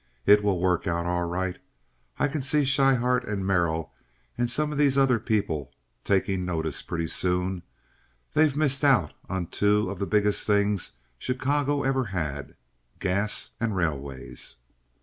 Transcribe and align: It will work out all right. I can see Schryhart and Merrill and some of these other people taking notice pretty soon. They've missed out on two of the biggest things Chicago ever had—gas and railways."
It 0.25 0.43
will 0.43 0.59
work 0.59 0.87
out 0.87 1.05
all 1.05 1.25
right. 1.27 1.59
I 2.17 2.27
can 2.27 2.41
see 2.41 2.63
Schryhart 2.65 3.23
and 3.23 3.45
Merrill 3.45 3.93
and 4.35 4.49
some 4.49 4.71
of 4.71 4.79
these 4.79 4.97
other 4.97 5.19
people 5.19 5.71
taking 6.03 6.43
notice 6.43 6.81
pretty 6.81 7.05
soon. 7.05 7.61
They've 8.33 8.57
missed 8.57 8.83
out 8.83 9.13
on 9.29 9.45
two 9.45 9.91
of 9.91 9.99
the 9.99 10.07
biggest 10.07 10.47
things 10.47 10.93
Chicago 11.19 11.83
ever 11.83 12.05
had—gas 12.05 13.51
and 13.59 13.75
railways." 13.75 14.55